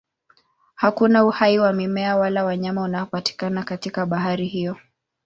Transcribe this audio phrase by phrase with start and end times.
[0.75, 4.77] Hakuna uhai wa mimea wala wanyama unaopatikana katika bahari hiyo.